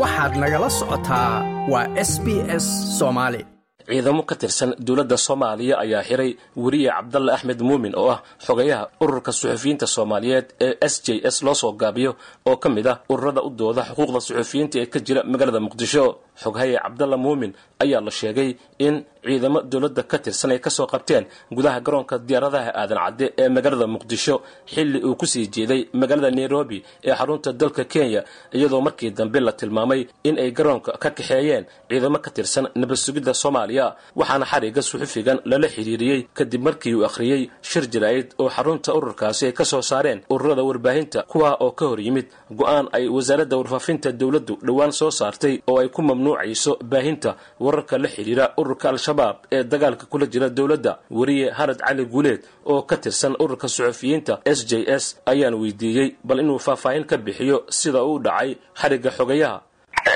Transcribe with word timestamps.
waxaad 0.00 0.32
nagala 0.42 0.68
socotaa 0.78 1.32
waa 1.72 1.86
s 2.10 2.12
b 2.24 2.26
s 2.62 2.66
soomaali 2.98 3.40
ciidamo 3.88 4.22
ka 4.28 4.34
tirsan 4.40 4.70
dowladda 4.86 5.16
soomaaliya 5.26 5.74
ayaa 5.84 6.02
xiray 6.08 6.30
weriye 6.62 6.90
cabdalle 6.96 7.30
axmed 7.36 7.60
muumin 7.68 7.94
oo 8.02 8.08
ah 8.14 8.20
xogayaha 8.46 8.84
ururka 9.04 9.30
suxufiyiinta 9.38 9.86
soomaaliyeed 9.96 10.46
ee 10.66 10.72
s 10.92 10.94
j 11.04 11.08
s 11.34 11.36
loo 11.46 11.54
soo 11.62 11.72
gaabiyo 11.82 12.10
oo 12.48 12.56
ka 12.62 12.68
mid 12.76 12.86
ah 12.92 12.96
ururada 13.12 13.40
u 13.46 13.50
dooda 13.60 13.82
xuquuqda 13.88 14.20
suxufiyiinta 14.26 14.76
ee 14.82 14.86
ka 14.92 14.98
jira 15.06 15.20
magaalada 15.32 15.60
muqdisho. 15.66 16.04
Xoghaye 16.42 16.76
cabdalla 16.84 17.16
muumin 17.24 17.52
ayaa 17.82 18.00
la 18.06 18.10
sheegay 18.20 18.50
in 18.86 18.94
ciidamo 19.26 19.58
dowladda 19.72 20.02
ka 20.10 20.18
tirsan 20.24 20.50
ay 20.54 20.58
ka 20.64 20.70
soo 20.70 20.86
qabteen 20.92 21.24
gudaha 21.56 21.78
garoonka 21.86 22.18
diyaaradaha 22.28 22.70
aadan 22.80 22.98
cadde 23.04 23.26
ee 23.42 23.48
magaalada 23.48 23.86
muqdisho. 23.94 24.34
Xilli 24.72 24.98
uu 25.08 25.14
ku 25.20 25.26
sii 25.26 25.46
jeeday 25.54 25.80
magaalada 26.00 26.30
nairobi 26.38 26.78
ee 27.08 27.14
xarunta 27.18 27.52
dalka 27.52 27.84
kenya 27.92 28.20
iyadoo 28.56 28.80
markii 28.86 29.10
dambe 29.18 29.38
la 29.46 29.52
tilmaamay 29.52 30.00
in 30.28 30.36
ay 30.38 30.50
garoonka 30.58 30.92
ka 31.02 31.10
kaxeeyeen 31.10 31.64
ciidamo 31.90 32.18
ka 32.24 32.30
tirsan 32.36 32.64
nabad 32.80 32.96
sugidda 33.04 33.32
soomaaliya 33.42 33.86
waxaana 34.20 34.44
xariga 34.52 34.82
suxufigan 34.88 35.38
lala 35.50 35.66
xiriiriyey 35.74 36.20
kadib 36.38 36.62
markii 36.66 36.94
uu 36.98 37.04
akhriyey 37.08 37.42
shir 37.70 37.84
jaraa'id 37.94 38.28
oo 38.42 38.48
xarunta 38.56 38.90
ururkaasi 38.98 39.42
ay 39.48 39.52
ka 39.58 39.64
soo 39.64 39.82
saareen 39.90 40.20
ururada 40.34 40.62
warbaahinta 40.68 41.20
kuwa 41.32 41.50
oo 41.64 41.70
ka 41.78 41.84
hor 41.90 42.00
yimid 42.06 42.26
go'aan 42.60 42.86
ay 42.96 43.04
wasaaradda 43.16 43.56
warfaafinta 43.60 44.12
dowladdu 44.20 44.54
dhowaan 44.66 44.92
soo 45.00 45.10
saartay 45.10 45.54
oo 45.70 45.78
ay 45.82 45.88
ku 45.88 46.02
mamnuucayso 46.02 46.72
baahinta. 46.92 47.30
Wararka 47.64 47.98
la 48.02 48.08
xidhiira 48.14 48.44
ururka 48.60 48.86
al-shabaab 49.14 49.36
ee 49.52 49.62
dagaalka 49.64 50.06
kula 50.06 50.26
jira 50.26 50.48
dowladda 50.48 50.98
weriye 51.10 51.50
harad 51.50 51.78
cali 51.86 52.04
guuleed 52.04 52.42
oo 52.66 52.82
ka 52.82 52.96
tirsan 52.96 53.36
ururka 53.40 53.68
suxufiyiinta 53.68 54.40
s 54.44 54.64
j 54.66 54.84
s 54.88 55.04
ayaan 55.26 55.54
weydiiyey 55.54 56.16
bal 56.24 56.40
inuu 56.40 56.58
faahfaahin 56.58 57.04
ka 57.06 57.16
bixiyo 57.16 57.64
sida 57.70 58.02
uu 58.04 58.18
dhacay 58.18 58.56
xariga 58.80 59.10
xogayaha. 59.10 59.60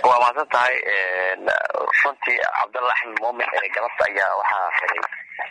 Waa 0.04 0.18
mahadsan 0.20 0.48
tahay 0.52 0.74
runtii 2.04 2.38
cabdalla 2.58 2.92
axmed 2.94 3.18
muumin 3.22 3.46
ee 3.56 3.68
galabta 3.74 4.04
ayaa 4.10 4.36
waxaa 4.40 4.70
xiray 4.78 5.00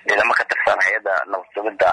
ciidamo 0.08 0.34
ka 0.40 0.44
tirsan 0.50 0.80
hay'adda 0.86 1.14
nabad 1.32 1.48
sugidda 1.56 1.90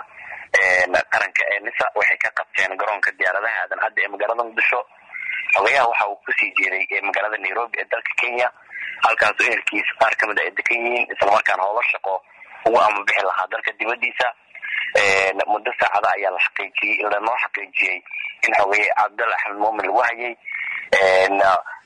qaranka 1.12 1.42
ee 1.52 1.60
nisa 1.64 1.84
waxay 1.98 2.18
ka 2.24 2.30
qabteen 2.38 2.76
garoonka 2.80 3.10
diyaaradaha 3.18 3.56
aadan 3.62 3.78
cadde 3.84 4.00
ee 4.04 4.08
magaalada 4.12 4.42
muqdisho. 4.48 4.80
Xogayaha 5.54 5.86
waxa 5.90 6.04
uu 6.10 6.16
ku 6.26 6.30
sii 6.38 6.50
jeeday 6.58 7.00
magaalada 7.08 7.36
nairobi 7.44 7.76
ee 7.80 7.86
dalka 7.92 8.12
kenya 8.20 8.48
halkaasoo 9.02 9.46
ehelkiisa 9.48 9.94
qaar 10.00 10.14
ka 10.16 10.26
mid 10.26 10.38
a 10.38 10.42
ay 10.42 10.50
dekan 10.50 10.78
yihiin 10.86 11.06
islamarkaana 11.14 11.62
hoola 11.62 11.82
shaqo 11.92 12.22
ugu 12.66 12.78
amabixi 12.80 13.24
lahaa. 13.26 13.46
Dalka 13.50 13.72
dibadiisa 13.78 14.28
muddo 15.46 15.70
saacada 15.80 16.08
ayaa 16.16 16.30
la 16.30 16.38
xaqiijiyey 16.46 17.02
lanoo 17.12 17.36
xaqiijiyey 17.42 17.98
in 18.46 18.52
xogaye 18.58 18.88
cabdalla 18.98 19.34
axmed 19.36 19.58
muumin 19.58 19.86
lagu 19.86 20.00
hayay 20.08 20.34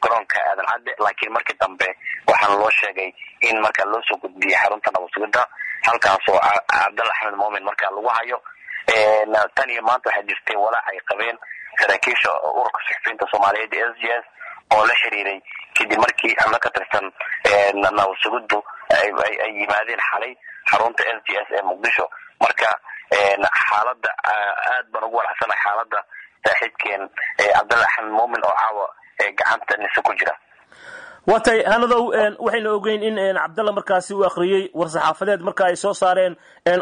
garoonka 0.03 0.39
aadan 0.50 0.67
cadde. 0.70 0.92
Laakiin 0.98 1.33
markii 1.33 1.56
dambe 1.61 1.89
waxaana 2.28 2.55
loo 2.61 2.70
sheegay 2.70 3.11
in 3.48 3.61
markaa 3.61 3.84
loo 3.93 4.03
soo 4.09 4.17
gudbiyey 4.22 4.56
xarunta 4.62 4.91
nabad 4.95 5.11
sugidda 5.15 5.43
halkaasoo 5.87 6.39
cabdalla 6.72 7.12
axmed 7.15 7.34
muumin 7.41 7.65
markaa 7.65 7.91
lagu 7.91 8.09
hayo 8.09 8.39
tan 9.55 9.70
iyo 9.70 9.83
maanta 9.83 10.09
waxaa 10.11 10.22
jirtay 10.28 10.56
walaac 10.56 10.87
ay 10.93 10.98
qabeen 11.11 11.37
saraakiisha 11.81 12.31
ururka 12.59 12.81
suxufiyiinta 12.87 13.27
soomaaliyeed 13.31 13.75
ee 13.75 13.87
s 13.93 13.97
j 14.03 14.06
s 14.22 14.25
oo 14.75 14.87
la 14.87 14.95
xiriiray 15.03 15.39
kadib 15.79 15.99
markii 16.05 16.35
xubno 16.41 16.59
ka 16.59 16.71
tirsan 16.71 17.07
nabad 17.83 18.17
sugiddu 18.23 18.59
ay 18.91 19.09
yimaadeen 19.61 20.01
xalay 20.11 20.33
xarunta 20.71 21.03
s 21.03 21.21
j 21.27 21.37
s 21.47 21.49
ee 21.57 21.63
muqdisho. 21.63 22.09
Marka 22.41 22.69
xaalada 23.69 24.11
aad 24.33 24.87
baan 24.93 25.05
ugu 25.05 25.17
walacsanahay 25.17 25.61
xaalada 25.65 25.99
saaxiibkeen 26.45 27.09
cabdalla 27.55 27.85
axmed 27.87 28.11
muumin 28.13 28.45
oo 28.45 28.55
caawa 28.61 28.87
gacanta 29.19 29.77
nise 29.77 30.01
ku 30.03 30.13
jira 30.15 30.35
watay 31.31 31.59
hanadow 31.73 32.03
waxayna 32.45 32.71
ogeyn 32.77 33.03
in 33.09 33.17
cabdalla 33.43 33.73
markaasi 33.79 34.15
uu 34.15 34.25
akhriyey 34.29 34.62
war-saxaafadeed 34.79 35.41
marka 35.48 35.62
ay 35.69 35.77
soo 35.77 35.93
saareen 36.03 36.34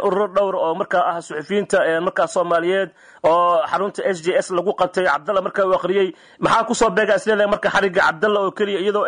ururo 0.06 0.26
dhowr 0.36 0.54
oo 0.64 0.74
markaa 0.80 1.02
ah 1.12 1.20
suxufiyiinta 1.28 1.78
markaa 2.06 2.26
soomaaliyeed 2.34 2.90
oo 3.30 3.66
xarunta 3.70 4.00
s 4.14 4.18
j 4.24 4.36
s 4.44 4.50
lagu 4.56 4.72
qabtay 4.80 5.04
cabdalla 5.12 5.40
marka 5.46 5.66
uu 5.66 5.74
akhriyey 5.78 6.08
maxaa 6.44 6.64
ku 6.68 6.74
soo 6.80 6.90
beega 6.96 7.14
isleedahay 7.18 7.50
marka 7.54 7.68
xariga 7.74 8.00
cabdalla 8.06 8.38
oo 8.44 8.50
keliya 8.58 8.80
iyadoo 8.84 9.04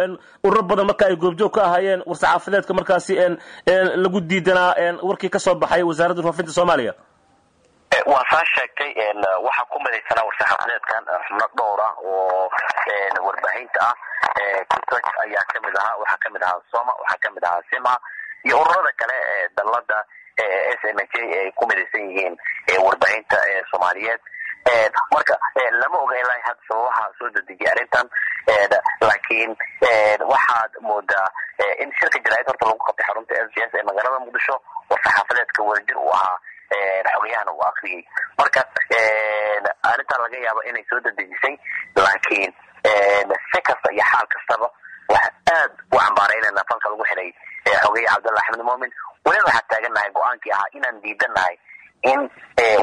ururo 0.47 0.63
badan 0.71 0.87
marka 0.91 1.05
ay 1.11 1.17
goobjoog 1.23 1.53
ka 1.57 1.63
ahaayeen 1.69 2.01
war-saxaafadeedka 2.09 2.73
markaasi 2.79 3.15
lagu 4.03 4.19
diidanaa 4.31 4.99
warkii 5.09 5.31
ka 5.31 5.39
soo 5.39 5.55
baxay 5.55 5.83
wasaaradda 5.91 6.23
warfaafinta 6.23 6.53
soomaaliya 6.59 6.93
waa 8.07 8.25
saa 8.31 8.45
sheegtay 8.55 8.93
waxaa 9.47 9.65
ku 9.73 9.79
midaysanaa 9.85 10.25
war-saxaafadeedkan 10.29 11.05
xubno 11.27 11.47
dhowr 11.57 11.81
ah 11.87 11.95
oo 12.05 12.51
warbaahinta 13.27 13.81
ah. 13.81 13.95
Ayaa 15.25 15.45
ka 15.53 15.61
mid 15.65 15.77
ahaa 15.77 15.97
waxaa 16.03 16.19
ka 16.23 16.31
mid 16.31 16.43
ahaa 16.43 16.61
soma 16.73 16.93
waxaa 17.03 17.19
ka 17.25 17.31
mid 17.31 17.45
ahaa 17.45 17.63
sima 17.71 17.95
iyo 18.45 18.61
ururada 18.61 18.93
kale 19.01 19.15
ee 19.33 19.49
dalada 19.57 19.99
s 20.81 20.83
m 20.95 20.99
j 21.13 21.15
ay 21.41 21.51
ku 21.53 21.67
midaysan 21.67 22.05
yihiin 22.11 22.35
warbaahinta 22.87 23.37
soomaaliyeed. 23.71 24.21
Marka 25.13 25.35
lama 25.81 25.99
oga 25.99 26.17
ilaa 26.21 26.41
hadda 26.47 26.63
sababaha 26.69 27.05
soo 27.19 27.31
dedejiyay 27.35 27.73
arrintan. 27.73 28.07
Laakiin 29.01 29.57
waxaad 30.33 30.73
moodaa 30.81 31.29
in 31.83 31.93
shirka 31.99 32.19
jaraa'id 32.25 32.47
horta 32.51 32.67
lagu 32.67 32.79
qabtay 32.87 33.07
xarunta 33.09 33.35
s 33.35 33.51
j 33.57 33.65
s 33.69 33.75
ee 33.79 33.83
magaalada 33.83 34.19
muqdisho 34.25 34.57
war-saxaafadeedka 34.91 35.63
wadajir 35.69 35.97
uu 35.99 36.13
ahaa 36.13 36.39
xogayahana 37.13 37.53
uu 37.53 37.63
akriyey 37.71 38.03
marka 38.39 38.61
arrintan 39.91 40.21
laga 40.23 40.39
yaaba 40.47 40.61
inay 40.69 40.85
soo 40.91 41.01
dedejisay 41.01 41.55
laakiin 41.97 42.53
si 43.53 43.61
kasta 43.69 43.89
iyo 43.93 44.05
xaal 44.13 44.27
kastaba 44.35 44.67
waxa 45.09 45.31
aad 45.57 45.73
u 45.93 45.97
cambaaraynayna 45.99 46.63
falka 46.71 46.89
lagu 46.91 47.05
xiray 47.11 47.31
xogaye 47.83 48.07
cabdalla 48.07 48.41
axmed 48.45 48.63
muumin 48.69 48.93
weliba 49.27 49.45
waxaa 49.49 49.69
taagannahay 49.71 50.11
go'aankii 50.17 50.53
ahaa 50.57 50.71
inaan 50.77 51.01
diidannahay 51.03 51.55
in 52.13 52.21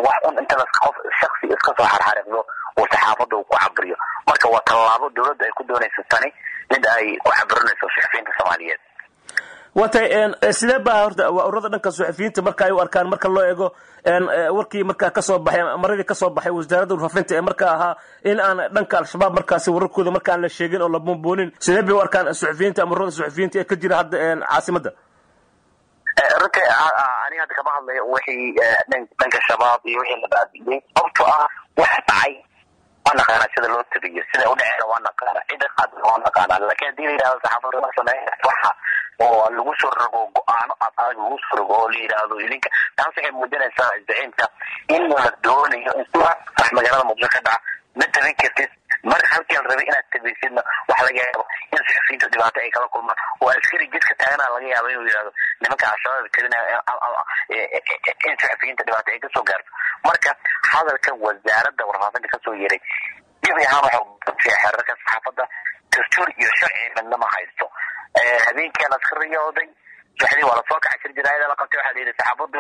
wax 0.06 0.20
un 0.28 0.38
intadas 0.42 0.72
qof 0.84 0.96
shaksi 1.22 1.48
iska 1.54 1.72
soo 1.78 1.88
xarxariqdo 1.94 2.40
uu 2.80 2.88
saxaafadda 2.92 3.36
uu 3.38 3.44
ku 3.50 3.56
cabiriyo 3.58 3.98
marka 4.28 4.48
waa 4.54 4.64
tallaabo 4.70 5.10
dowladda 5.10 5.46
ay 5.46 5.52
ku 5.58 5.64
doonayso 5.64 6.02
tani 6.10 6.30
mid 6.72 6.84
ay 6.96 7.08
ku 7.24 7.30
cabirinayso 7.38 7.86
suxufiyiinta 7.96 8.32
soomaaliyeed 8.40 8.82
sidee 9.80 10.80
baa 10.80 11.04
horta 11.04 11.30
waa 11.32 11.46
ururada 11.48 11.70
dhanka 11.70 11.92
suxufiyiinta 11.92 12.42
marka 12.42 12.66
ay 12.66 12.72
u 12.72 12.80
arkaan 12.80 13.08
marka 13.10 13.28
loo 13.30 13.44
eego 13.44 13.68
warkii 14.58 14.84
markaa 14.84 15.10
ka 15.12 15.22
soo 15.22 15.40
baxay 15.40 15.64
maradii 15.84 16.04
ka 16.06 16.16
soo 16.16 16.30
baxay 16.30 16.52
wasaaradda 16.52 16.96
warfaafinta 16.96 17.36
ee 17.36 17.42
markaa 17.42 17.72
ahaa 17.76 17.96
in 18.24 18.40
aan 18.40 18.58
dhanka 18.76 18.98
al-shabaab 18.98 19.34
markaasi 19.36 19.70
wararkooda 19.72 20.12
markaan 20.12 20.42
la 20.42 20.50
sheegin 20.50 20.82
oo 20.82 20.90
la 20.90 21.00
buunbuunin 21.00 21.52
sidee 21.60 21.82
bay 21.82 21.94
u 21.96 22.00
arkaan 22.02 22.34
suxufiyiinta 22.34 22.84
ama 22.84 22.92
ururada 22.96 23.12
suxufiyiinta 23.12 23.60
ee 23.60 23.64
ka 23.64 23.76
jira 23.76 23.96
hadda 23.98 24.18
caasimada? 24.48 24.92
Runtii 26.42 26.64
aniga 27.26 27.42
hadda 27.44 27.56
kama 27.60 27.72
hadlayo 27.76 28.04
wixii 28.08 28.56
dhanka 29.20 29.40
shabaab 29.48 29.82
iyo 29.86 30.00
wixii 30.00 30.22
la 30.24 30.28
baabi'iyey 30.34 30.80
sababtoo 30.96 31.28
ah 31.28 31.48
wax 31.78 31.92
dhacay 32.08 32.34
waa 33.06 33.14
naqaanaa 33.20 33.50
sida 33.56 33.68
loo 33.74 33.84
tabiyo 33.94 34.24
sida 34.32 34.50
u 34.52 34.56
dhaceyna 34.60 34.86
waa 34.92 35.00
naqaana 35.08 35.42
cida 35.52 35.68
qaadna 35.78 36.02
waa 36.10 36.18
naqaanaa 36.26 36.60
laakiin 36.68 36.90
haddii 36.90 37.06
la 37.06 37.12
yidhahdo 37.12 37.40
saxaafadda 37.44 37.82
ma 37.84 37.90
sameeya 37.98 38.32
waxa 38.50 38.72
oo 39.20 39.50
lagu 39.50 39.74
soo 39.82 39.92
rogo 40.00 40.22
go'aano 40.36 40.74
adag 40.88 41.18
lagu 41.18 41.38
soo 41.50 41.58
rogo 41.60 41.74
oo 41.82 41.90
la 41.90 42.00
yidhaahdo 42.00 42.40
idinka. 42.46 42.70
Taas 42.96 43.08
waxay 43.16 43.32
muujinaysaa 43.32 43.92
zaciimka 44.08 44.46
in 44.96 45.04
la 45.10 45.32
doonayo 45.44 45.92
in 46.00 46.06
sax 46.14 46.72
magaalada 46.74 47.04
muqdisho 47.10 47.30
ka 47.36 47.42
dhaca. 47.48 47.62
Ma 47.96 48.06
tabin 48.12 48.36
kartid 48.42 48.70
mar 49.04 49.22
halkii 49.32 49.56
la 49.56 49.62
rabay 49.70 49.86
inaad 49.88 50.06
tabisidna 50.12 50.62
waxa 50.90 51.04
laga 51.08 51.22
yaabo 51.24 51.44
in 51.72 51.80
suxufiyiinta 51.88 52.28
dhibaato 52.34 52.60
ay 52.60 52.72
kala 52.76 52.88
kulmaan. 52.94 53.18
Oo 53.42 53.50
askari 53.50 53.88
jidka 53.94 54.14
taagana 54.20 54.50
laga 54.56 54.68
yaabo 54.74 54.90
inuu 54.92 55.08
yidhahdo 55.08 55.32
nimanka 55.62 55.86
al-shabaab 55.92 56.28
tabinaya 56.36 56.82
in 57.50 58.76
dhibaato 58.76 59.12
ay 59.12 59.20
ka 59.20 59.30
soo 59.34 59.44
gaarto. 59.44 59.70
Marka 60.04 60.32
hadalka 60.72 61.12
wasaaradda 61.24 61.84
warfaafinta 61.86 62.28
ka 62.34 62.40
soo 62.44 62.54
yeray 62.54 62.80
gebi 63.46 63.64
ahaan 63.66 63.84
waxau 63.86 64.06
xeerarka 64.44 64.94
saxaafadda 65.06 65.44
dastuur 65.94 66.30
iyo 66.40 66.50
sharci 66.60 66.90
midna 66.98 67.18
ma 67.18 67.28
haysto 67.36 67.65
habeenkii 68.48 68.88
la 68.92 68.98
iska 69.02 69.16
riyooday 69.22 69.68
suxdii 70.20 70.48
waa 70.50 70.56
la 70.60 70.64
soo 70.70 70.80
kacay 70.80 71.00
shir 71.02 71.14
jaraayada 71.18 71.48
la 71.52 71.56
qabtay 71.62 71.78
waxaa 71.80 71.94
la 71.96 72.00
yidhi 72.00 72.14
saxaafaddu 72.20 72.60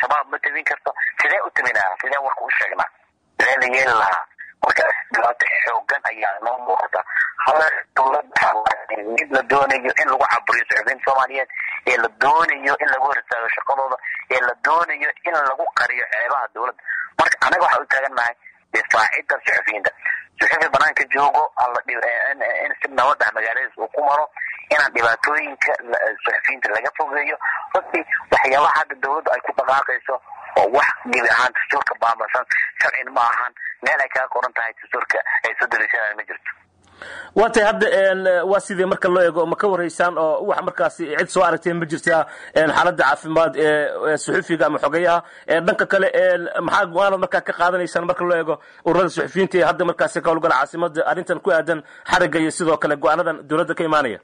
shabaab 0.00 0.26
ma 0.32 0.38
tabin 0.38 0.64
karto. 0.64 0.90
Sidee 1.22 1.40
u 1.46 1.50
tabinaa 1.50 1.96
sidee 2.02 2.18
warka 2.26 2.44
u 2.44 2.50
sheegnaa 2.58 2.88
sidee 3.38 3.56
la 3.60 3.66
yeeli 3.76 3.94
lahaa? 4.02 4.24
Marka 4.62 4.82
dhibaato 5.14 5.46
xoogan 5.64 6.02
ayaa 6.10 6.38
noo 6.44 6.58
muuqata 6.66 7.00
mid 9.18 9.30
la 9.36 9.42
doonayo 9.50 9.92
in 10.02 10.08
lagu 10.10 10.24
caburiyo 10.32 10.64
suxufiyiinta 10.68 11.04
soomaaliyeed 11.04 11.48
ee 11.90 11.96
la 12.02 12.08
doonayo 12.22 12.74
in 12.82 12.88
lagu 12.92 13.06
horsaago 13.10 13.48
shaqadooda 13.56 13.96
ee 14.34 14.40
la 14.46 14.54
doonayo 14.66 15.10
in 15.28 15.34
lagu 15.48 15.64
qariyo 15.80 16.04
ceebaha 16.12 16.46
dowladda 16.54 16.82
marka 17.18 17.36
anaga 17.46 17.62
waxaa 17.64 17.82
u 17.82 17.86
taagannahay 17.92 18.34
difaacidda 18.72 19.34
suxufiyiinta 19.46 19.90
suxufi 20.40 20.68
banaanka 20.74 21.04
joogo 21.14 21.42
in 22.64 22.74
si 22.82 22.88
nabad 22.98 23.22
ah 23.26 23.30
magaaladiis 23.36 23.78
uu 23.78 23.88
ku 23.96 24.04
maro 24.08 24.26
inaan 24.74 24.92
dhibaatooyinka 24.96 25.72
suxufiyiinta 26.24 26.68
laga 26.76 26.90
fogeeyo 26.98 27.36
runtii 27.74 28.04
waxyaabaha 28.32 28.74
hadda 28.78 28.94
dowladdu 29.04 29.30
ay 29.34 29.40
ku 29.46 29.52
dhaqaaqayso 29.60 30.14
oo 30.60 30.66
wax 30.76 30.88
gebi 31.14 31.28
ahaan 31.34 31.52
dastuurka 31.58 31.94
baabasan 32.04 32.44
sharcina 32.82 33.10
ma 33.18 33.24
ahan 33.32 33.52
meel 33.82 34.00
ay 34.04 34.08
kaga 34.16 34.28
qoran 34.36 34.52
tahay 34.58 34.72
dastuurka 34.82 35.18
ay 35.46 35.54
soo 35.60 35.68
daliishanaan 35.74 36.16
ma 36.16 36.22
jirto 36.30 36.50
waa 37.38 37.50
tay 37.54 37.64
hadda 37.68 37.86
waa 38.50 38.60
sidii 38.60 38.84
marka 38.92 39.08
loo 39.08 39.22
eego? 39.22 39.46
Ma 39.46 39.56
ka 39.56 39.66
waraysaan 39.72 40.18
oo 40.18 40.44
wax 40.48 40.60
markaasi 40.66 41.04
cid 41.18 41.28
soo 41.34 41.42
aragtay 41.46 41.72
ma 41.72 41.86
jirtaa 41.86 42.22
xaaladda 42.54 43.04
caafimaad 43.04 43.52
ee 43.56 44.16
suxufiga 44.24 44.66
ama 44.66 44.78
xogeyaha 44.78 45.22
dhanka 45.66 45.86
kale 45.92 46.08
maxaa 46.66 46.86
go'aanad 46.94 47.20
markaa 47.24 47.40
ka 47.48 47.52
qaadanaysaan 47.60 48.04
marka 48.08 48.24
loo 48.24 48.36
eego 48.40 48.54
ururada 48.86 49.10
suxufiyiinta 49.16 49.56
ee 49.58 49.66
hadda 49.70 49.84
markaasi 49.90 50.20
ka 50.24 50.30
howlgala 50.30 50.54
caasimada 50.60 51.00
arrintan 51.10 51.40
ku 51.44 51.50
aadan 51.52 51.80
xarigga 52.10 52.38
iyo 52.42 52.50
sidoo 52.58 52.76
kale 52.82 52.96
go'aanadan 52.96 53.36
dowladda 53.48 53.74
ka 53.78 53.84
imaanaya? 53.84 54.20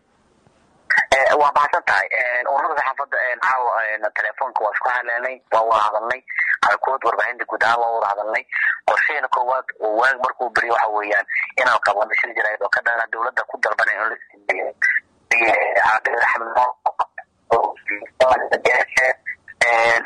Waa 1.41 1.51
mahadsan 1.57 1.83
tahay. 1.89 2.07
Ururada 2.55 2.75
saxaafadda 2.79 3.17
caawa 3.43 4.11
telefoonka 4.19 4.61
waa 4.65 4.73
isku 4.77 4.89
haleelnay 4.95 5.37
waa 5.53 5.63
wada 5.71 5.83
hadalnay. 5.87 6.21
Qaarkood 6.65 7.01
warbaahinta 7.07 7.45
guud 7.51 7.63
waa 7.65 7.91
wada 7.95 8.07
hadalnay. 8.13 8.45
Qorsheena 8.89 9.29
koowaad 9.35 9.65
oo 9.87 9.97
waag 10.01 10.17
markuu 10.25 10.49
beriyo 10.55 10.73
waxa 10.75 10.89
weeyaan 10.97 11.27
inaan 11.61 11.81
qabano 11.87 12.15
shir 12.21 12.31
jaraa'id 12.39 12.63
oo 12.63 12.69
ka 12.77 12.81
dhana 12.87 13.05
dowladda 13.13 13.43
ku 13.51 13.57
dalbanay 13.63 13.97
in 13.97 14.09
la 14.11 14.17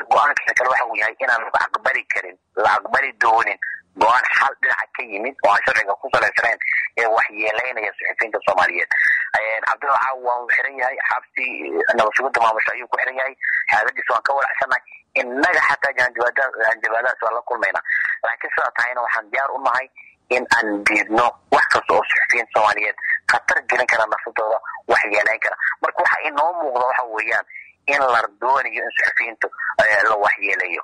go'aankiisa 0.09 0.53
kale 0.57 0.69
waxa 0.69 0.85
uu 0.85 0.95
yahay 0.99 1.15
inaan 1.19 1.41
la 1.53 1.59
aqbali 1.65 2.03
karin 2.13 2.37
la 2.55 2.69
aqbali 2.79 3.11
doonin 3.21 3.57
go'aan 4.01 4.25
xal 4.37 4.53
dhinaca 4.61 4.85
ka 4.97 5.03
yimid 5.11 5.35
oo 5.45 5.51
aan 5.51 5.61
sharciga 5.65 5.93
ku 6.01 6.07
salaysanayn 6.13 6.59
ee 7.01 7.07
waxyeeleynaya 7.15 7.91
suxufiyiinta 7.97 8.39
soomaaliyeed. 8.47 8.91
Cabdilla 9.67 9.97
caaw 10.03 10.17
waa 10.27 10.47
xiran 10.55 10.75
yahay 10.81 10.97
xabsi 11.09 11.45
nabadsuguda 11.97 12.39
maamusho 12.43 12.71
ayuu 12.73 12.87
ku 12.87 12.97
xiran 13.01 13.17
yahay 13.19 13.35
xaaladiisa 13.71 14.11
waan 14.13 14.23
ka 14.27 14.33
walacsanahay 14.37 14.83
innaga 15.21 15.61
xataa 15.69 15.93
jahanjabaadahaas 15.99 17.21
waan 17.23 17.35
la 17.37 17.41
kulmayna. 17.49 17.79
Laakiin 18.23 18.51
sidaa 18.55 18.71
tahayna 18.77 19.01
waxaan 19.05 19.31
diyaar 19.31 19.51
u 19.51 19.59
nahay 19.67 19.87
in 20.35 20.43
aan 20.57 20.67
diidno 20.87 21.25
wax 21.55 21.65
kasta 21.73 21.93
oo 21.93 22.03
suxufiyiinta 22.11 22.51
soomaaliyeed. 22.55 22.97
Khatar 23.31 23.57
gelin 23.69 23.87
kara 23.91 24.05
nafsadooda 24.13 24.57
wax 24.91 25.01
yeeleyn 25.15 25.39
kara. 25.43 25.55
Marka 25.81 25.99
waxa 26.03 26.17
inoo 26.29 26.51
muuqda 26.61 26.85
waxa 26.89 27.03
weeyaan 27.15 27.45
in 27.93 28.01
la 28.13 28.21
doonayo 28.41 28.81
in 28.85 28.91
suxufiyiintu 28.97 29.47
la 30.09 30.15
waxyeeleeyo 30.25 30.83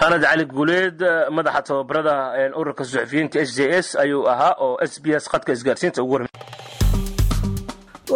hanad 0.00 0.22
cali 0.22 0.44
guuleed 0.44 0.98
madaxa 1.36 1.62
tababarada 1.68 2.14
ururka 2.60 2.84
suxufiyiinta 2.84 3.40
s 3.46 3.50
j 3.56 3.60
s 3.82 3.88
ayuu 4.02 4.26
ahaa 4.32 4.54
oo 4.66 4.78
s 4.90 5.00
b 5.02 5.06
s 5.22 5.24
khadka 5.32 5.52
isgaarsiinta 5.52 6.02
ugu 6.02 6.12
warmay 6.12 6.30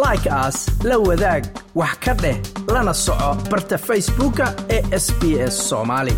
like 0.05 0.29
aas 0.31 0.57
la 0.89 0.97
wadaag 1.07 1.43
wax 1.75 1.93
ka 2.05 2.13
dheh 2.23 2.37
lana 2.73 2.93
soco 2.93 3.29
barta 3.51 3.77
facebooka 3.77 4.45
ee 4.75 4.81
sb 5.05 5.21
s 5.51 5.55
soomaali 5.69 6.15